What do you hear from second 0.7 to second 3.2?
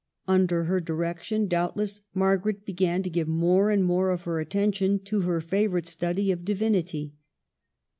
direction, doubt less, Margaret began to